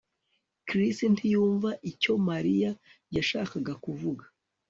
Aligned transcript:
Chris 0.67 0.97
ntiyumva 1.13 1.69
icyo 1.91 2.13
Mariya 2.29 2.71
yashakaga 3.15 3.73
kuvuga 3.83 4.23